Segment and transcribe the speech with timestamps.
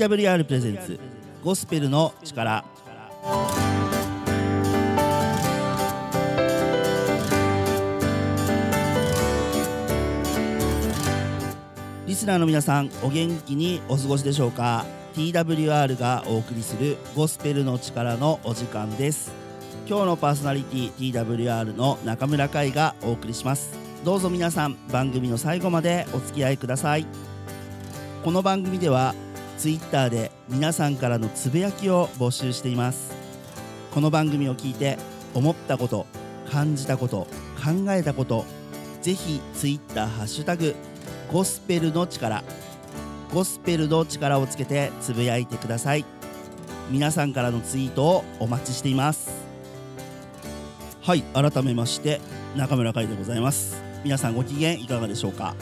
[0.00, 0.98] TWR プレゼンツ。
[1.44, 2.64] ゴスペルの力。
[12.06, 19.30] リスナーの皆さんお元気にお過ごしでしょうか？TWR がお送りするゴスペルの力のお時間です。
[19.86, 23.78] 今日のパーソナリティ TWR の中村海がお送りします。
[24.02, 27.04] どうぞ皆さん番組の最後までお付き合いください。
[28.24, 29.14] この番組では
[29.60, 33.12] Twitter で皆さんからのつぶやきを募集しています。
[33.92, 34.96] この番組を聞いて
[35.34, 36.06] 思ったこと
[36.50, 37.26] 感じたこと
[37.62, 38.46] 考えたこと
[39.02, 40.74] ぜひ Twitter ハッシュタグ
[41.30, 42.42] ゴスペルの力
[43.34, 46.06] ゴスペルの力をつけてつぶやいてください。
[46.90, 49.30] 皆さんからのツイートをお待ちしています。
[51.02, 52.22] はい改めまして
[52.56, 53.76] 中村海でございます。
[54.04, 55.54] 皆さんご機嫌いかがでしょうか？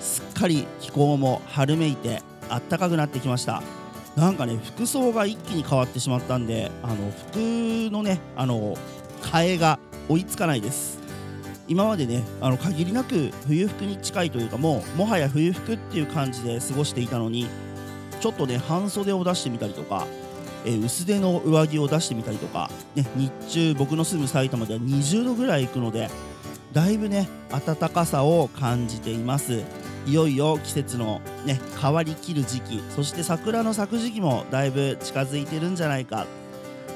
[0.00, 3.62] すっかり気候も春めいて暖かくなってきました。
[4.16, 7.36] なんかね服装が一気に変わってしまったんであの服
[7.92, 8.76] のねあの
[9.22, 10.98] 替えが追いつかないです。
[11.68, 17.46] 今までねあの限りなく冬服に近いというかもうもはや冬服っていう感じで過ごしていたのに
[18.20, 20.06] ちょっとね半袖を出してみたりとか、
[20.64, 26.10] えー薄手の上着を出してみたりとか、ね、日中僕の住む埼玉では20度ぐらい行くので
[26.72, 29.62] だいぶね暖かさを感じています。
[30.08, 32.82] いよいよ季節のね変わりきる時期。
[32.88, 36.26] そして桜の咲く時期もだいぶ近づいてるんじゃないか。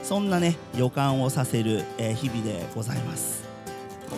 [0.02, 3.42] そんなね予感をさせる、えー日々でございます。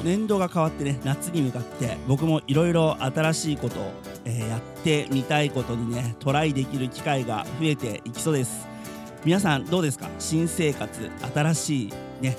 [0.03, 3.93] 年度が変わってね夏に向かって僕もいろいろ新しいことを、
[4.25, 8.67] えーやってみたいことにねトライできる機会が増えていきそうです。
[9.25, 10.09] 皆さんどうですか？
[10.21, 12.37] 新生活新しいね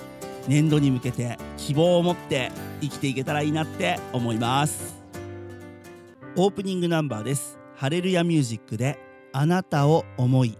[0.47, 4.94] 年度に向けて希望を持って生きていけたらいいなって思います。
[6.37, 7.57] オープニングナンバーです。
[7.77, 8.99] ハレルヤミュージックで
[9.31, 10.57] あなたを思い。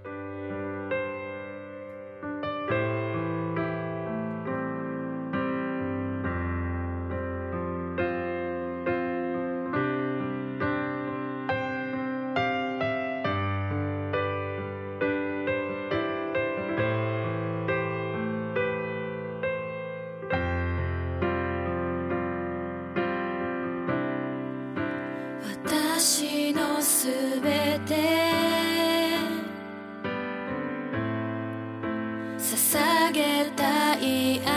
[33.12, 34.55] げたい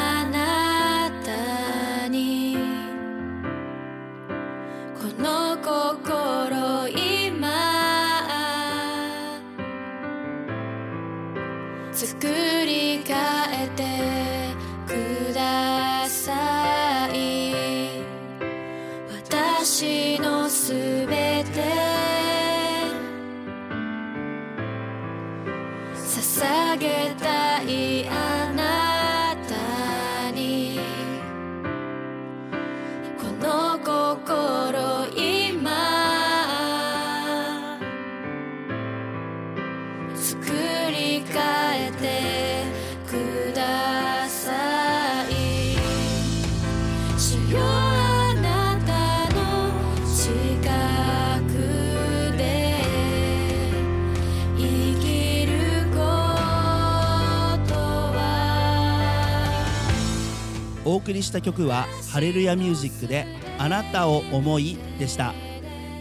[60.99, 63.27] 送りした曲はハレルヤミュージックで
[63.59, 65.35] あなたを思いでした。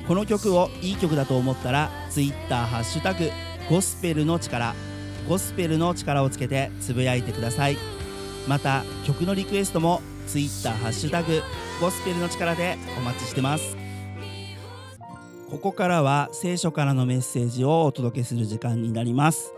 [0.08, 3.30] この曲をいい曲だと思ったら Twitter ハッシュタグ
[3.70, 4.74] ゴスペルの力
[5.28, 7.78] ゴスペルの力をつけてつぶやいてください。
[8.48, 11.42] また曲のリクエストも Twitter ハッシュタグ
[11.82, 13.76] ゴスペルの力でお待ちしてます。
[15.50, 19.54] ここからは聖書からのメッセージをお届けする時間になります。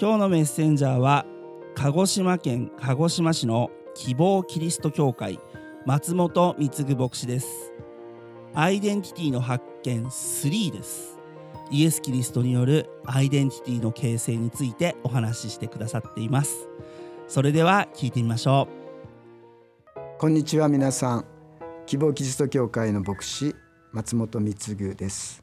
[0.00, 1.26] 今日のメッセンジャーは
[1.74, 5.40] 鹿児島県鹿児島市の希望キリスト教会
[5.84, 7.72] 松本貢牧師です。
[8.54, 11.18] アイデンティティの発見3です。
[11.72, 16.68] イエス・キリストによるアイデンティティの形成についてお話ししてくださっています。
[17.26, 18.68] それでは聞いてみましょ
[19.96, 20.20] う。
[20.20, 21.24] こんにちは皆さん。
[21.84, 23.56] 希望キリスト教会の牧師
[23.90, 25.42] 松本貢です。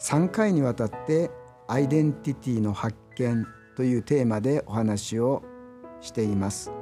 [0.00, 1.30] 3回にわたって
[1.68, 3.46] アイデンティティの発見
[3.76, 5.44] というテーマでお話を
[6.00, 6.72] しています。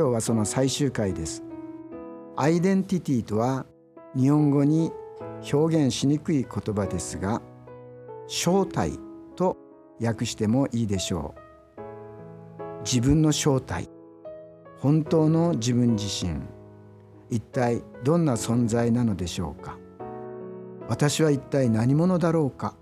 [0.00, 1.42] 今日はその最終回です。
[2.34, 3.66] アイデンティティとは
[4.16, 4.90] 日本語に
[5.52, 7.42] 表現しにくい言葉ですが
[8.26, 8.98] 正体
[9.36, 9.58] と
[10.00, 11.34] 訳してもいいでしょ
[12.56, 12.82] う。
[12.82, 13.90] 自分の正体。
[14.78, 16.40] 本当の自分自身。
[17.28, 19.78] 一体どんな存在なのでしょうか。
[20.88, 22.74] 私は一体何者だろうか。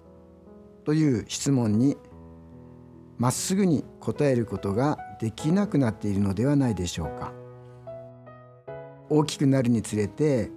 [0.85, 1.97] という質問に
[3.17, 7.33] まっすぐに答えることができなくなっているのではないでしょうか。
[9.11, 10.51] 大きくなるにつれて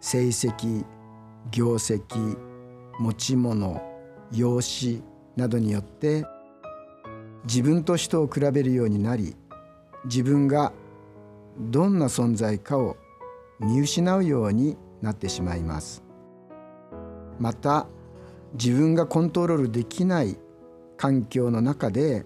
[0.00, 0.84] 成績
[1.50, 2.38] 業績
[3.00, 3.82] 持ち物
[4.32, 5.02] 容姿
[5.36, 6.24] などによって
[7.44, 9.36] 自分と人を比べるようになり
[10.04, 10.72] 自分が
[11.58, 12.96] どんな存在かを
[13.58, 16.04] 見失うようになってしまいます。
[17.38, 17.86] また
[18.54, 20.38] 自分がコントロールできない
[20.96, 22.24] 環境の中で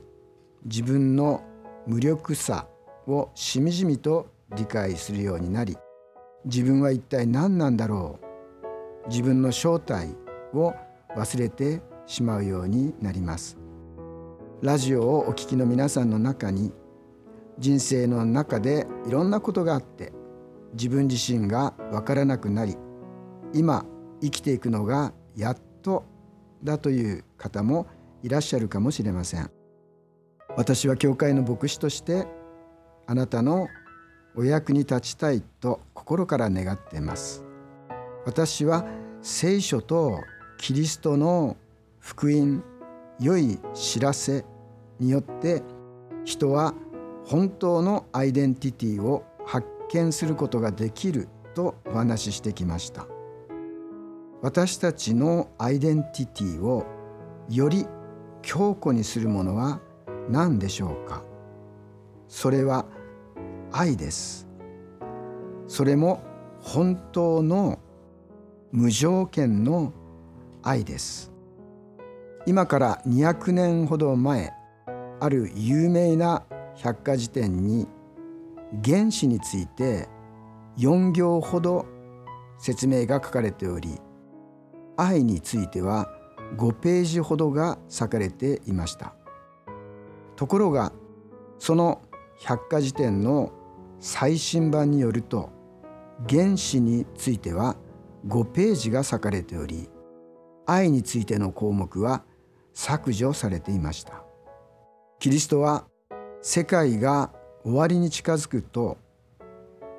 [0.64, 1.42] 自分の
[1.86, 2.68] 無力さ
[3.06, 5.76] をしみじみと理解するようになり
[6.44, 8.20] 自分は一体何なんだろ
[9.04, 9.08] う？
[9.08, 10.14] 自分の正体
[10.54, 10.72] を
[11.16, 13.58] 忘れてしまうようになります。
[14.60, 16.72] ラジオをお聞きの皆さんの中に
[17.58, 20.12] 人生の中でいろんなことがあって
[20.74, 22.76] 自分自身がわからなくなり
[23.52, 23.84] 今
[24.20, 26.04] 生きていくのがやっと
[26.62, 27.88] だという方も
[28.22, 29.50] いらっしゃるかもしれません。
[30.56, 32.26] 私は教会の牧師として
[33.06, 33.68] あなたの
[34.36, 37.44] お役に立ちたいと心から願っています。
[38.26, 38.84] 私は
[39.22, 40.20] 聖書と
[40.58, 41.56] キリストの
[41.98, 42.62] 福音
[43.18, 44.44] 良い知らせ
[45.00, 45.62] によって
[46.24, 46.74] 人は
[47.24, 53.06] 本当のアイデンティティを発見することができるとお話ししてきました。
[54.42, 56.84] 私たちのアイデンティティを
[57.48, 57.86] より
[58.42, 59.80] 強固にするものは
[60.28, 61.22] 何でしょうか？
[62.28, 62.86] それは
[63.72, 64.48] 愛です。
[65.66, 66.22] それも
[66.60, 67.78] 本当の
[68.70, 69.92] 無条件の
[70.62, 71.32] 愛です。
[72.46, 74.52] 今から200年ほど前
[75.20, 77.86] ある有名な百科事典に
[78.84, 80.08] 原子について
[80.78, 81.86] 4行ほど
[82.58, 84.00] 説明が書かれており
[84.96, 86.08] 愛については
[86.56, 89.14] 5ページほどが割かれていました。
[90.42, 90.92] ところが
[91.60, 92.02] その
[92.40, 93.52] 百科事典の
[94.00, 95.50] 最新版によると
[96.28, 97.76] 原子については
[98.26, 99.88] 5ページが割かれており
[100.66, 102.24] 愛についての項目は
[102.74, 104.24] 削除されていました。
[105.20, 105.84] キリストは
[106.40, 107.30] 世界が
[107.62, 108.98] 終わりに近づくと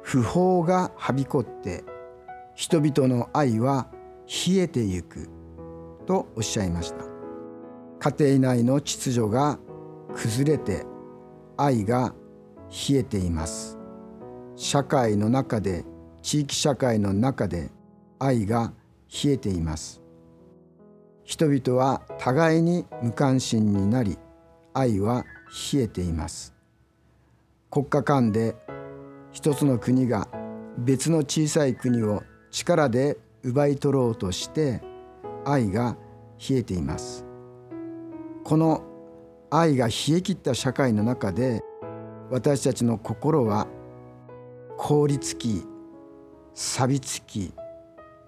[0.01, 1.85] 不法がはびこって
[2.53, 3.87] 人々の愛は
[4.27, 5.29] 冷えてゆく
[6.05, 7.05] とおっしゃいました。
[8.11, 9.57] 家庭内の秩序が
[10.15, 10.85] 崩れて
[11.57, 12.13] 愛が
[12.69, 13.77] 冷えています。
[14.55, 15.83] 社会の中で
[16.21, 17.69] 地域社会の中で
[18.19, 18.73] 愛が
[19.23, 20.01] 冷えています。
[21.23, 24.17] 人々は互いに無関心になり
[24.73, 25.23] 愛は
[25.73, 26.53] 冷えています。
[27.69, 28.55] 国家間で
[29.31, 30.27] 一つの国が
[30.77, 34.81] 別の小さい国を力で奪い取ろうとして
[35.45, 35.97] 愛が
[36.49, 37.25] 冷えています。
[38.43, 38.83] この
[39.55, 41.61] 愛が冷え切った社会の中で
[42.31, 43.67] 私たちの心は
[44.77, 45.63] 凍りつき
[46.55, 47.53] 錆びつき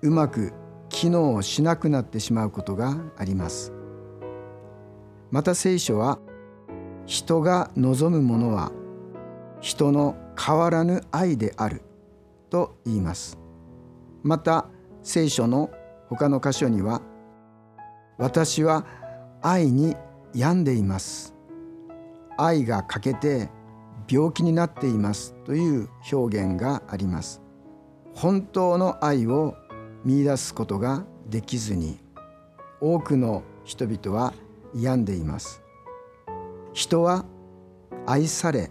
[0.03, 0.53] うまく
[0.89, 3.73] 機能しなくなってしまうことがあります。
[5.31, 6.19] また聖書は
[7.07, 8.71] 人が望むものは
[9.61, 11.81] 人の変わらぬ愛である
[12.51, 13.39] と言います。
[14.21, 14.67] また
[15.01, 15.71] 聖書の
[16.07, 17.01] 他の箇所には
[18.19, 18.85] 私は
[19.41, 19.95] 愛に
[20.35, 21.33] 病んでいます。
[22.37, 23.49] 愛が欠けて
[24.09, 27.41] 病気になっていますという表現があります。
[28.13, 29.55] 本当の愛を
[30.03, 31.99] 見出すことができずに
[32.81, 34.33] 多くの人々は
[34.75, 35.63] 病んでいます。
[36.73, 37.25] 人は
[38.05, 38.69] 愛され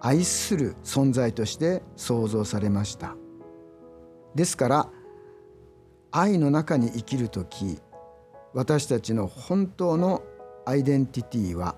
[0.00, 3.14] 愛する存在として創造されました。
[4.34, 4.88] ですから
[6.10, 7.78] 愛の中に生きる時
[8.54, 10.22] 私たちの本当の
[10.66, 11.76] アイデンティティは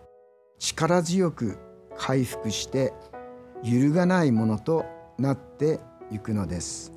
[0.59, 1.59] 力強く
[1.97, 2.93] 回復して
[3.62, 4.85] 揺るがないものと
[5.19, 6.93] なっていくのです。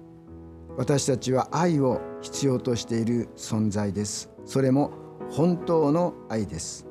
[0.78, 4.32] 私たちは愛を必要としている存在です。
[4.46, 4.92] それも
[5.30, 6.86] 本当の愛です。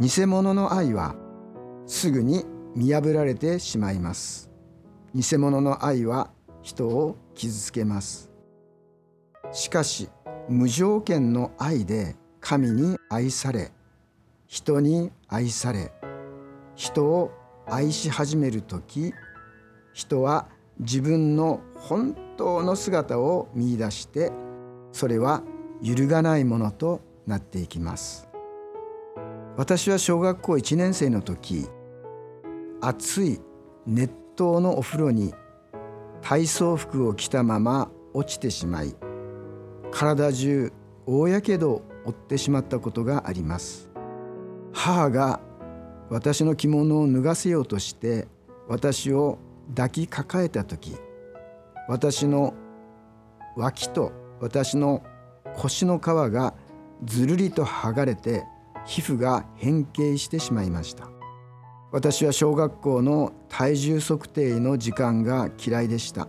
[0.00, 1.14] 偽物の愛は
[1.86, 4.50] すぐに見破られてしまいます。
[5.14, 6.30] 偽物の愛は
[6.62, 8.30] 人を傷つけます。
[9.52, 10.08] しかし
[10.48, 13.72] 無条件の愛で神に愛され
[14.48, 15.92] 人に愛され
[16.74, 17.30] 人を
[17.66, 19.12] 愛し始める時
[19.92, 20.48] 人は
[20.80, 24.32] 自分の本当の姿を見いだして
[24.92, 25.42] それは
[25.82, 28.26] 揺るがないものとなっていきます。
[29.58, 31.68] 私は小学校1年生の時
[32.80, 33.40] 暑い
[33.86, 35.34] 熱湯のお風呂に
[36.22, 38.94] 体操服を着たまま落ちてしまい
[39.90, 40.72] 体中
[41.06, 43.87] 大やけどを負ってしまったことがあります。
[44.78, 45.40] 母が
[46.08, 48.28] 私の着物を脱がせようとして
[48.68, 49.40] 私を
[49.74, 50.96] 抱きかかえた時
[51.88, 52.54] 私の
[53.56, 55.02] 脇と私の
[55.56, 56.54] 腰の皮が
[57.04, 58.44] ずるりと剥がれて
[58.86, 61.10] 皮膚が変形してしまいました。
[61.90, 66.28] 私は小学校の体重測定の時間が嫌いでした。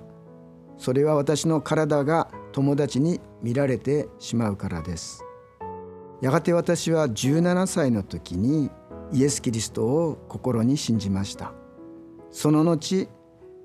[0.78, 5.24] それは私の体が友達に見られてしまうからです。
[6.22, 8.70] やがて私は17歳の時に
[9.12, 11.54] イエス・キリストを心に信じました。
[12.32, 13.08] その後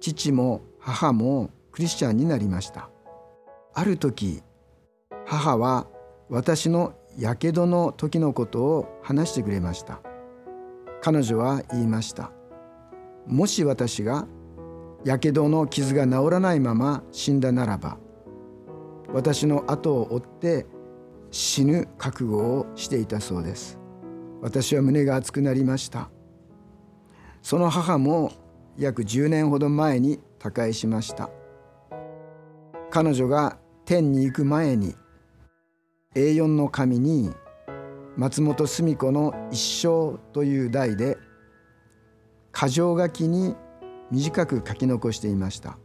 [0.00, 2.90] 父も母もクリスチャンになりました。
[3.74, 4.42] ある時
[5.26, 5.86] 母は
[6.28, 10.00] 私のやけどの時のことを話してくれました。
[11.00, 12.30] 彼女は言いました。
[13.26, 14.26] もし私が
[15.04, 17.98] やけどの傷が治らないまま死んだならば
[19.12, 20.66] 私の後を追って
[21.34, 23.80] 死ぬ覚悟をしていたそうです。
[24.40, 26.08] 私は胸が熱くなりました。
[27.42, 28.30] その母も
[28.78, 31.30] 約10年ほど前に他界しました。
[32.88, 34.94] 彼女が天に行く前に
[36.14, 37.34] A4 の紙に
[38.16, 41.18] 松本澄子の「一生」という題で
[42.52, 43.56] 箇条書きに
[44.12, 45.78] 短く書き残していました。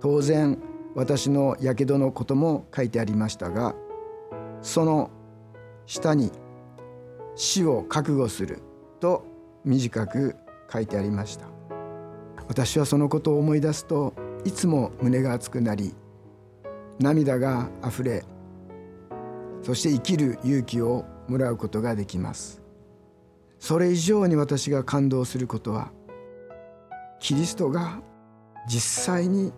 [0.00, 0.58] 当然
[0.94, 3.74] 私のやけどのことも書いてありましたが
[4.64, 5.10] その
[5.84, 6.32] 下に
[7.36, 8.62] 「死を覚悟する」
[8.98, 9.24] と
[9.62, 10.34] 短く
[10.72, 11.46] 書いてありました。
[12.48, 15.94] 私はそのことを思い出すといつも胸が熱くなり
[16.98, 18.22] 涙があふれ
[19.62, 22.62] そして生きる勇気をもらうことができます。
[23.58, 25.90] それ以上に私が感動することは
[27.18, 28.00] キリストが
[28.66, 29.52] 実際に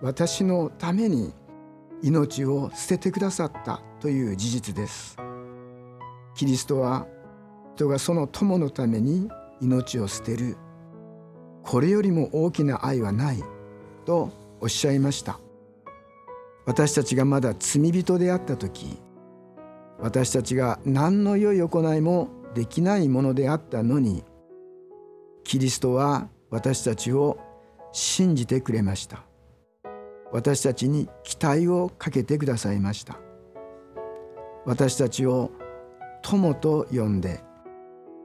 [0.00, 1.34] 私のために
[2.02, 5.16] 命を捨ててくださったという事実です。
[6.34, 7.06] キリストは
[7.74, 9.28] 人がその友のために
[9.60, 10.56] 命を捨てる。
[11.62, 13.42] これよりも大きな愛はない
[14.04, 15.40] とおっしゃいました。
[16.68, 19.00] 私たちがまだ罪人であった時
[19.98, 24.22] 私たちが何の良い行いもできないものであったのに
[25.44, 27.38] キリストは私たちを
[27.92, 29.27] 信じてくれました。
[30.32, 33.18] 私たちに期待をかけてくださいました。
[34.66, 35.50] 私たちを
[36.22, 37.40] 友と呼んで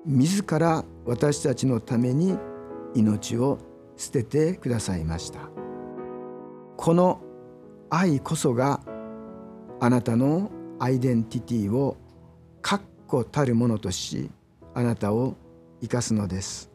[0.06, 2.38] 自ら私たちのために
[2.96, 3.60] 命を
[3.96, 5.40] 捨ててくださいました。
[6.76, 7.22] この
[7.90, 8.82] 愛こそが
[9.80, 11.96] あなたのアイデンティティを
[12.62, 14.30] 確固たるものとし
[14.74, 15.36] あなたを
[15.82, 16.70] 生かすのです。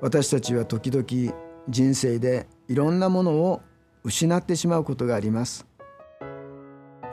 [0.00, 1.34] 私たちは時々
[1.68, 3.60] 人生でいろんなものを
[4.04, 5.66] 失ってしまうことがあります。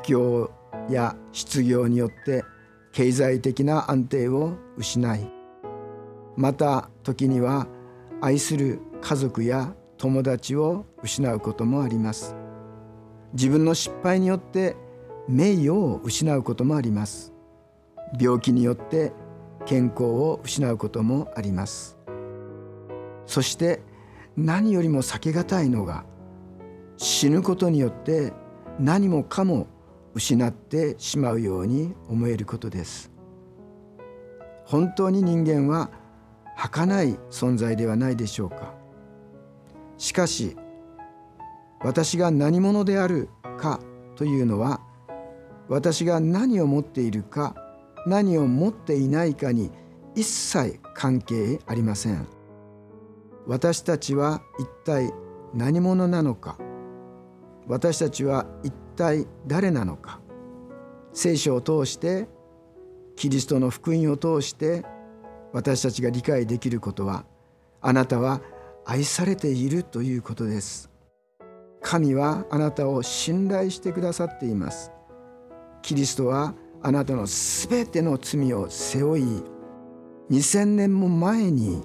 [0.07, 0.51] 業
[0.89, 2.43] や失業によって
[2.91, 5.31] 経済的な安定を失い
[6.37, 7.67] また時には
[8.21, 12.35] 愛する家族や友達を失うこともあります。
[13.33, 14.75] 自分の失敗によって
[15.27, 17.33] 名誉を失うこともあります。
[18.19, 19.13] 病気によって
[19.65, 21.97] 健康を失うこともあります。
[23.25, 23.81] そして
[24.37, 26.05] 何よりも避けがたいのが
[26.97, 28.33] 死ぬことによって
[28.79, 29.67] 何もかも
[30.13, 33.11] 失ってしまうように思えることです。
[34.65, 35.91] 本当に人間は
[36.55, 38.73] 儚い存在ではないでしょうか。
[39.97, 40.57] しかし
[41.81, 43.79] 私が何者であるか
[44.15, 44.81] というのは
[45.67, 47.55] 私が何を持っているか
[48.07, 49.71] 何を持っていないかに
[50.15, 52.27] 一切関係ありません。
[53.47, 55.13] 私たちは一体
[55.53, 56.57] 何者なのか。
[57.67, 60.19] 私たちは一体誰なのか。
[61.13, 62.27] 聖書を通して
[63.15, 64.83] キリストの福音を通して
[65.53, 67.25] 私たちが理解できることは
[67.81, 68.41] あなたは
[68.85, 70.91] 愛されているということです。
[71.81, 74.91] 神はあなたを信頼してくださっています。
[75.81, 79.43] キリストはあなたのすべての罪を背負い
[80.29, 81.81] 2000年も前に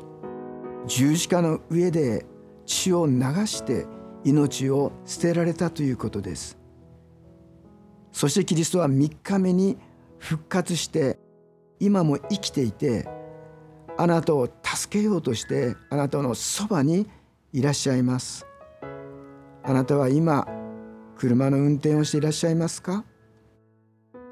[0.86, 2.24] 十字架の上で
[2.64, 3.86] 血を流して
[4.24, 6.58] 命を捨てられたということです。
[8.12, 9.78] そしてキリストは3日目に
[10.18, 11.18] 復活して
[11.78, 13.08] 今も生きていて
[13.96, 17.08] あなたを助けようとしてあなたのそばに
[17.52, 18.46] いらっしゃいます。
[19.62, 20.46] あなたは今
[21.16, 23.04] 車の運転をしていらっしゃいますか？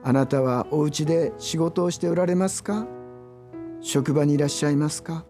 [0.03, 2.87] あなたはお家で仕事をしておられますか？
[3.81, 5.25] 職場にいらっしゃいますか？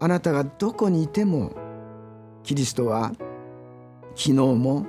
[0.00, 1.52] あなたがどこにいても
[2.42, 3.12] キリストは
[4.14, 4.86] 昨日も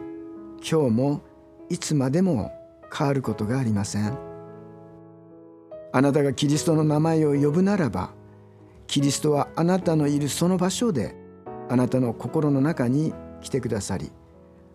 [0.59, 1.21] 今日も
[1.69, 2.51] いつまでも
[2.95, 4.17] 変わることがありません。
[5.93, 8.11] あなたがキリストの名前を呼ぶならば
[8.87, 11.15] キリストはあなたのいるその場所で
[11.69, 14.11] あなたの心の中に来てくださり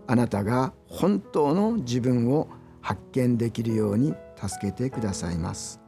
[0.07, 2.49] あなたが本当の自分を
[2.81, 5.81] 発見できるように助けてくださいます。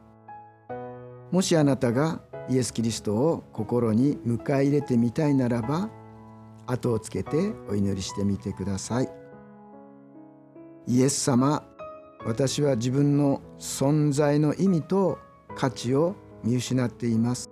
[1.31, 5.91] もしあなたがイエス・キリストを心に迎え入れてみたいならば
[6.69, 9.09] 後をつけてお祈りしてみてください。
[10.87, 11.65] イエス様
[12.25, 15.19] 私は自分の存在の意味と
[15.57, 17.51] 価値を見失っています。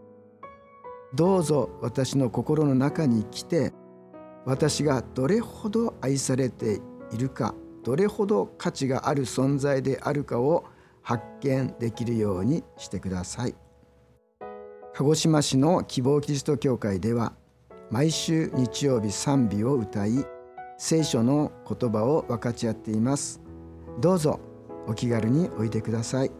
[1.15, 3.73] どうぞ私の心の中に来て
[4.45, 6.81] 私がどれほど愛されて
[7.13, 7.55] いるか
[7.85, 10.65] どれほど価値がある存在であるかを
[11.03, 13.55] 発見できるようにしてください。
[14.93, 17.35] 鹿児島市の希望キリスト教会では
[17.91, 20.25] 毎週日曜日賛美を歌い
[20.77, 23.41] 聖書の言葉を分かち合っています。
[24.01, 24.41] どうぞ
[24.87, 26.31] お気軽においでください。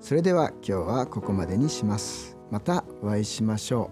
[0.00, 2.36] それでは今日はここまでにします。
[2.50, 3.90] またお会いしましょ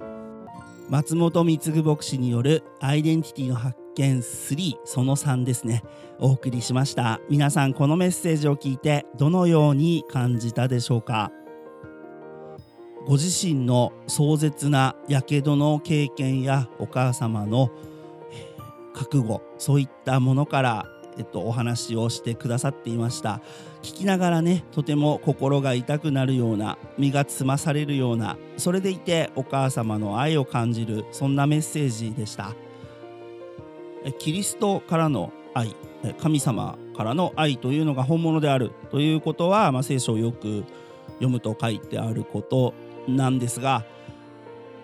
[0.00, 0.90] う。
[0.90, 5.84] 松本貢牧師によるアイデンティティの発見3その3ですね。
[6.18, 7.20] お送りしました。
[7.30, 11.30] 皆さんこのメッセージを聞いてどのように感じたでしょうか？
[13.08, 17.70] ご自身の壮絶なやけどの経験やお母様の
[18.92, 20.86] 覚悟そういったものから
[21.16, 23.40] えっと、お話をしてくださっていました。
[23.82, 32.54] 聞きながらねとても心が痛くなるような身がつまされるようなそれでいてお母様の愛を感じるそんなメッセージでした。
[34.20, 35.74] キリストからの愛
[36.20, 40.64] 神様からの愛というのが本物であるということは、まあ、聖書をよく
[41.14, 42.74] 読むと書いてあること
[43.08, 43.84] なんですが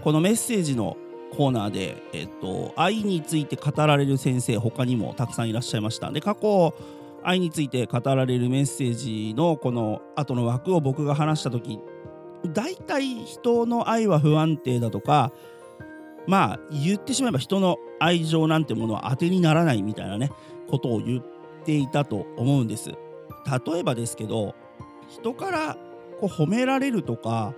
[0.02, 0.96] このメッセージの
[1.36, 6.10] コーナーで、えっと、愛について語られる先生他にもたくさんいらっしゃいました。
[6.12, 6.74] で過去
[7.24, 11.80] 愛について語られるメッセージのこの後の枠を僕が話した時
[12.46, 15.32] 大体人の愛は不安定だとか
[16.26, 20.30] まあ言ってしまえば人の愛情なんてものは当てにならないみたいなね
[20.68, 21.24] ことを言っ
[21.64, 22.90] ていたと思うんです。
[22.90, 24.54] 例えばですけど
[25.08, 25.76] 人から
[26.20, 27.54] こう褒められるとか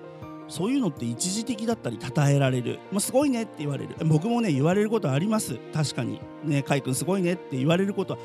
[0.48, 3.96] そういうのって一時的だったり称えられる、まあ、すごいねって言われる。
[4.04, 5.56] 僕もね言われることあります。
[5.72, 6.20] 確かに。
[6.44, 8.14] ね海君すごいねって言われること。
[8.14, 8.18] は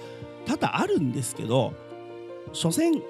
[0.46, 1.74] 多々あるんですけど
[2.54, 3.02] 所詮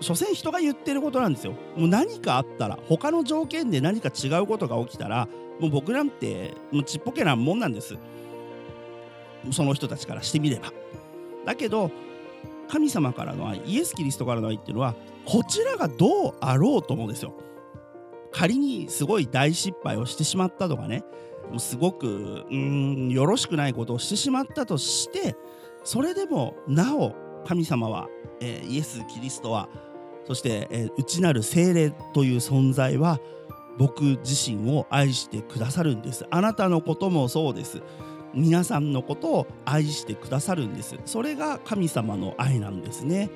[0.00, 1.54] 所詮人が言ってることなんですよ。
[1.76, 5.28] もう何かあったら他の条件で何か違うことが起きたら
[5.58, 7.96] もう僕なんてもうちっぽけなもんなんです。
[9.50, 10.72] その人たちからしてみれば。
[11.44, 11.90] だけど
[12.68, 17.32] 神様からの愛イエス・キリストからの愛っていうのはこちらがどうあろうと思うんですよ。
[18.30, 21.04] 仮にすごい大失敗をしてしまったとかね
[21.50, 25.36] もうすごくうんよろしくないことをしてしまったとして
[25.84, 27.14] それでもなお
[27.46, 28.08] 神様は、
[28.40, 29.68] えー、イエス・キリストは
[30.26, 33.18] そして、えー、内なる精霊という存在は
[33.78, 36.26] 僕自身を愛してくださるんです。
[36.30, 37.80] あなたのこともそうです。
[38.34, 40.96] 皆さんのことを愛してくださるんです。
[41.06, 43.30] それが神様の愛なんですね。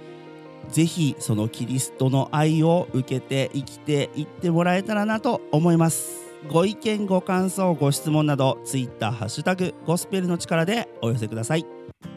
[0.68, 6.22] ぜひそのキリストの愛を受けて生きていってもらえたらなと思います。
[6.48, 11.66] ご意見ご感想ご質問など Twitter ハッシュタグゴスペルの力でお寄せください。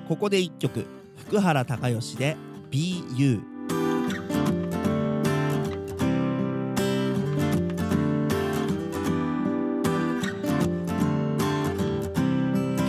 [0.07, 2.35] ここで1曲福原孝義で
[2.71, 3.41] BU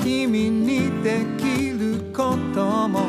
[0.02, 3.08] 君にできることも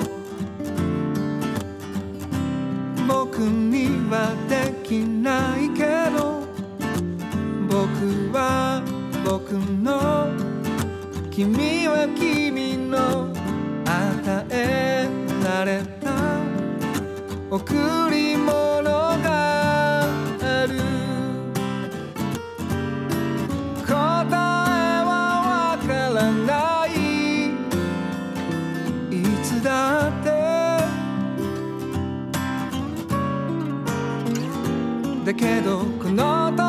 [11.38, 13.30] 君は君の
[13.86, 15.08] 与え
[15.46, 16.42] られた
[17.52, 18.84] 贈り物
[19.22, 20.80] がある。
[23.86, 25.14] 答えは
[25.46, 26.90] わからない。
[29.12, 30.32] いつだって。
[35.24, 36.67] だけどこの時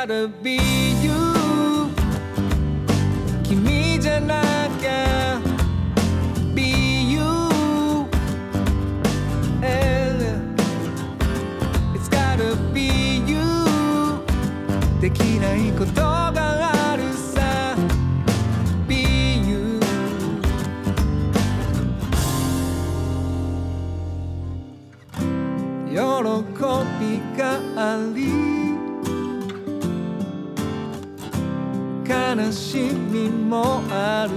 [0.00, 0.56] gotta be
[1.02, 1.90] you
[3.42, 4.42] 君じゃな
[4.80, 5.40] きゃ
[6.54, 7.20] Be you
[11.94, 13.40] It's gotta be you
[15.00, 16.19] できないこと
[32.33, 34.31] 悲しみもある。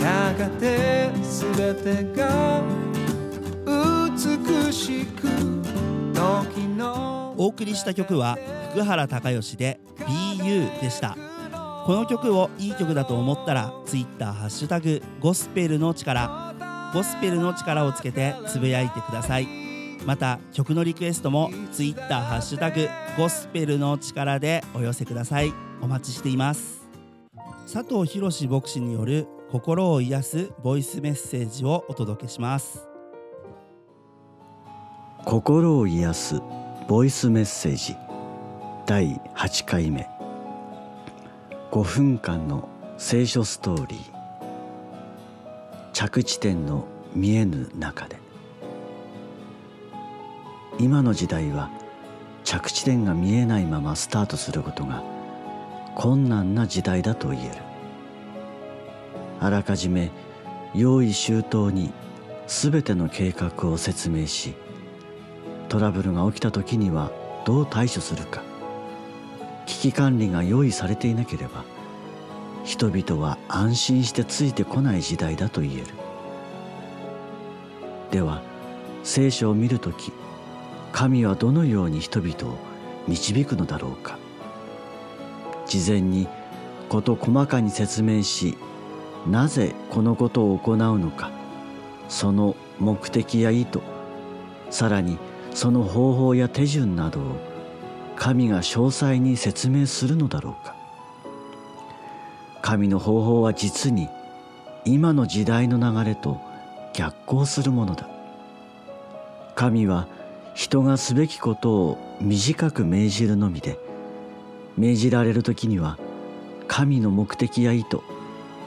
[0.00, 2.62] やがて全てが
[3.66, 5.26] 美しく
[6.14, 8.38] 時のお送りした曲は
[8.70, 11.16] 福原孝義で BU でした。
[11.86, 16.54] この曲をいい曲だと思ったら Twitter ハッシュタグゴスペルの力。
[16.94, 19.67] ゴスペルの力をつけてつぶやいてください。
[20.06, 25.52] また曲のリクエストも Twitter ハッシュタグゴスペルの力でお寄せください。
[25.80, 26.88] お待ちしています。
[27.72, 32.88] 佐藤博牧師による心を癒すボイスメッセージをお届けします。
[35.24, 36.40] 心を癒す
[36.88, 37.96] ボイスメッセージ
[38.86, 40.08] 第8回目。
[41.70, 44.18] 5分間の聖書ストーリー。
[45.92, 48.27] 着地点の見えぬ中で。
[50.80, 51.70] 今の時代は
[52.44, 55.02] 着地点が見えないままスタートすることが
[55.96, 57.56] 困難な時代だと言える。
[59.40, 60.10] あらかじめ
[60.74, 61.92] 用意周到に
[62.46, 64.54] 全ての計画を説明し
[65.68, 67.10] トラブルが起きた時には
[67.44, 68.42] どう対処するか。
[69.66, 71.64] 危機管理が用意されていなければ
[72.64, 75.86] 人々は安心してついてこない時代だと言える。
[78.10, 78.42] では
[79.02, 80.12] 聖書を見るとき
[80.98, 82.58] 神はどのように人々を
[83.06, 84.18] 導くのだろうか。
[85.64, 86.26] 事前に
[86.88, 88.58] 事細かに説明し
[89.24, 91.30] なぜこのことを行うのか
[92.08, 93.80] その目的や意図
[94.70, 95.18] さらに
[95.54, 97.22] その方法や手順などを
[98.16, 100.74] 神が詳細に説明するのだろうか。
[102.60, 104.08] 神の方法は実に
[104.84, 106.40] 今の時代の流れと
[106.92, 108.08] 逆行するものだ。
[109.54, 110.08] 神は
[110.58, 113.78] 人がすべきことを短く命じるのみで
[114.76, 116.00] 命じられる時には
[116.66, 118.00] 神の目的や意図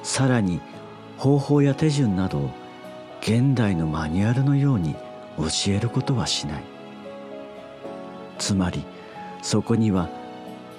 [0.02, 0.62] さらに
[1.18, 2.52] 方法や手順などを
[3.20, 4.96] 現代のマニュアルのように
[5.38, 6.64] 教えることはしない。
[8.40, 8.86] つまり
[9.42, 10.08] そこには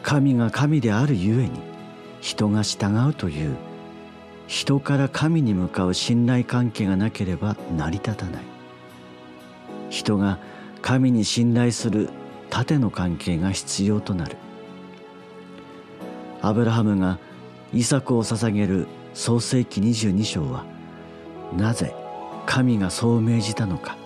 [0.03, 1.51] 神が神であるゆえに
[2.23, 3.55] 人が従うという
[4.47, 8.43] 人から神に向かう信頼関係がなければ成り立たない。
[9.91, 10.39] 人が
[10.83, 12.11] 神に信頼する
[12.51, 14.37] 縦の関係が必要となる。
[16.43, 17.19] アブラハムが
[17.73, 20.65] イサクを捧げる創世記22章は
[21.57, 21.95] なぜ
[22.45, 23.97] 神がそう命じたのか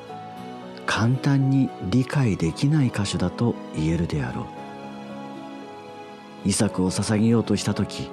[0.84, 6.48] 簡単に理解できない箇所だと言えるであろう。
[6.48, 8.08] イサクを捧げようとした時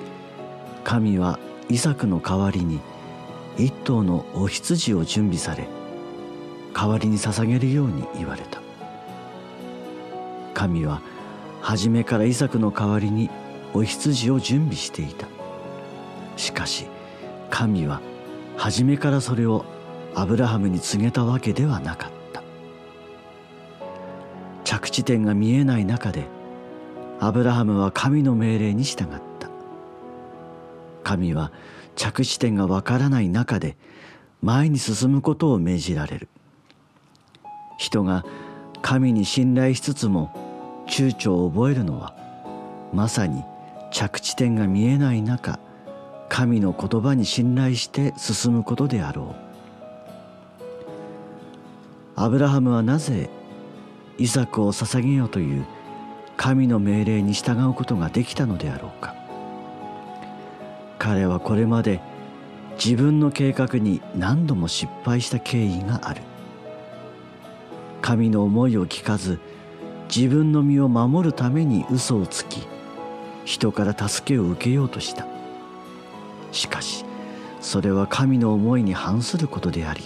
[0.83, 1.37] 神は
[1.69, 2.79] イサクの代わりに
[3.57, 5.67] 一頭のお羊を準備され
[6.73, 8.61] 代わりに捧げるように言われた。
[10.53, 11.01] 神は
[11.61, 13.29] 初めからイサクの代わりに
[13.73, 15.27] お羊を準備していた。
[16.35, 16.87] しかし
[17.49, 18.01] 神は
[18.57, 19.65] 初めからそれを
[20.15, 22.43] アブラハムに告げたわけではなかった。
[24.63, 26.25] 着地点が見えない中で
[27.19, 29.07] アブラハムは神の命令に従っ
[29.39, 29.49] た。
[31.03, 31.51] 神は
[31.95, 33.77] 着地点がわからない中で
[34.41, 36.27] 前に進むことを命じられる。
[37.83, 38.23] 人が
[38.81, 40.31] 神に信頼しつつも
[40.87, 42.15] 躊躇を覚えるのは
[42.93, 43.43] まさに
[43.91, 45.59] 着地点が見えない中
[46.29, 49.43] 神の言葉に信頼して進むことであろう。
[52.15, 53.29] アブラハムはなぜ
[54.17, 55.65] イサクを捧げよという
[56.37, 59.13] 神の命令に従うことができたのであろうか。
[60.97, 61.99] 彼はこれまで
[62.83, 66.21] 自分の計画に何度も失敗した経緯がある。
[68.03, 69.39] 神の思いを聞かず
[70.13, 72.67] 自分の身を守るために嘘をつき
[73.45, 75.25] 人から助けを受けようとした。
[76.51, 77.05] しかし
[77.61, 80.01] それは神の思いに反することであり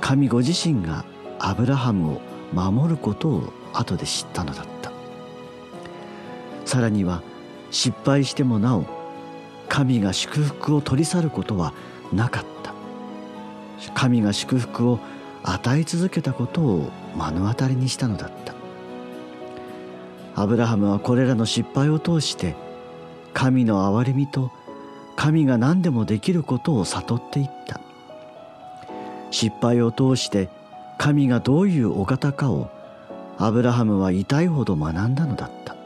[0.00, 1.04] 神ご自身が
[1.40, 2.20] アブラハムを
[2.54, 4.92] 守ることを後で知ったのだった。
[6.64, 7.22] さらには
[7.72, 8.84] 失敗してもなお
[9.68, 11.74] 神が祝福を取り去ることは
[12.12, 12.72] なかった。
[13.94, 15.00] 神が祝福を
[15.42, 18.54] 与え続けたことを目の当たりにしたのだった。
[20.34, 22.54] アブラハムはこれらの失敗を通して
[23.34, 24.50] 神の憐れみと
[25.16, 27.80] 神が何でもできることを悟っていった。
[29.30, 30.48] 失敗を通して
[30.98, 32.70] 神がどういうお方かを
[33.38, 35.76] アブラハムは痛いほど学んだのだった。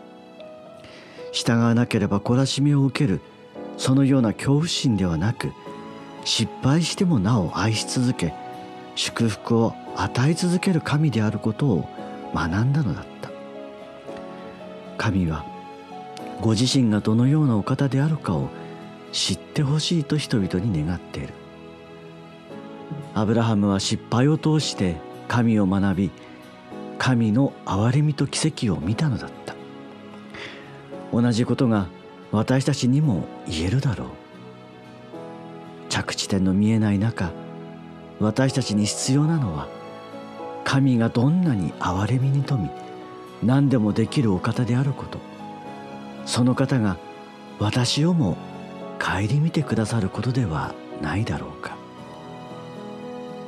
[1.33, 3.21] 従わなければ懲らしめを受ける
[3.77, 5.53] そのような恐怖心ではなく
[6.25, 8.33] 失敗してもなお愛し続け
[8.95, 11.89] 祝福を与え続ける神であることを
[12.35, 13.31] 学んだのだった。
[14.97, 15.45] 神は
[16.41, 18.49] ご自身がどのようなお方であるかを
[19.13, 21.35] 知ってほしいと人々に願っている。
[23.15, 24.97] アブラハムは失敗を通して
[25.29, 26.11] 神を学び
[26.99, 29.55] 神の憐れみと奇跡を見たのだった。
[31.13, 31.87] 同じことが
[32.33, 34.09] 私たちにも言えるだろう。
[35.89, 37.31] 着地点の見えない中
[38.21, 39.69] 私たちに必要なのは
[40.65, 42.71] 神がどんなに憐れみに富み
[43.43, 45.19] 何でもできるお方であること。
[46.25, 46.97] その方が
[47.59, 48.37] 私をも
[48.99, 51.77] 顧みてくださることではないだろうか。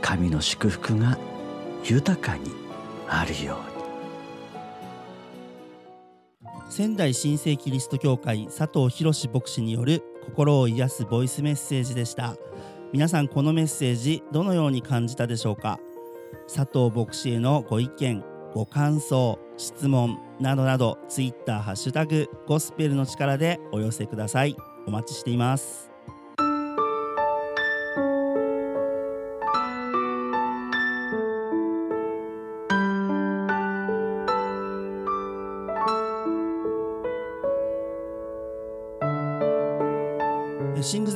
[0.03, 1.19] 神の祝福が
[1.83, 2.51] 豊かに
[3.09, 3.77] あるように。
[6.69, 12.37] 仙台新生キリスト教会佐藤博牧師による心を癒すボイスメッセージでした。
[12.93, 15.79] 皆さんこのメッセージどのように感じたでしょうか？
[16.47, 24.57] 佐藤牧師へのご意見ご感想質問などなどツイッターハッシュタグゴスペルの力でお寄せください。
[24.87, 25.86] お待ちしています。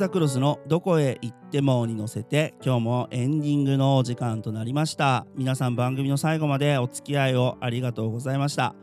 [0.01, 5.27] ザ・クロスの「どこへ行っても」に乗せて今日もエンディングのお時間となりました。
[5.35, 8.73] 皆さん番組の最後までお付き合いをありがとうございました。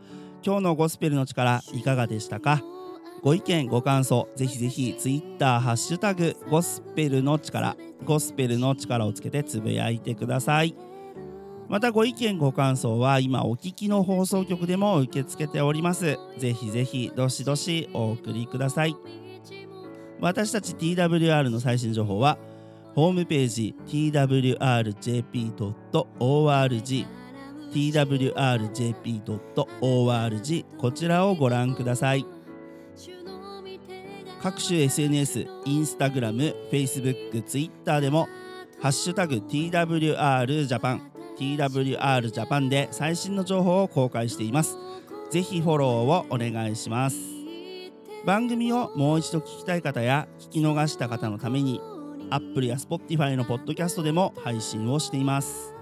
[0.45, 2.61] 今日のゴスペルの力いかがでしたか？
[3.21, 10.73] ご意見ご感想ぜひぜひツイッターハッシュタグゴスペルの力ゴスペルの力をつけてつぶやいてください。
[11.67, 16.17] またご意見ご感想は今お聞きの放送局でも受け付けております。
[16.37, 18.95] ぜひぜひどしどしお送りください。
[20.21, 22.37] 私たち TWR の最新情報は
[22.95, 24.59] ホームページ twrjp.org
[27.71, 28.25] twrjp.org
[30.77, 32.25] こちらをご覧ください。
[34.41, 38.27] 各種 SNS、インスタグラム、Facebook、Twitter でも
[38.81, 41.01] ハッシュタグ TWRJAPAN
[41.37, 44.77] TWRJAPAN で最新の情報を公開しています。
[45.29, 47.38] ぜひフォローをお願いします。
[48.25, 51.81] 番組をもう一度聞きたい方や聞き逃した方のために
[52.29, 55.73] Apple や Spotify のポッドキャストでも配信をしています。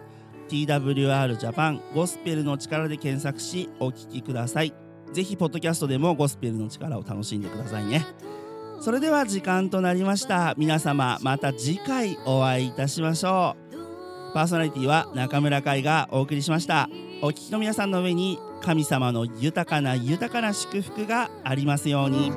[0.50, 4.74] TWR ジャパンゴスペルの力で検索しお聞きください。
[5.12, 8.06] ぜひポッドキャストでもゴスペルの力を楽しんでくださいね。
[8.80, 10.54] それでは時間となりました。
[10.58, 14.34] 皆様また次回お会いいたしましょう。
[14.34, 16.90] パーソナリティは中村海がお送りしました。
[17.20, 22.32] お聞きの皆さんの上に神様の豊かな豊かな祝福がありますように。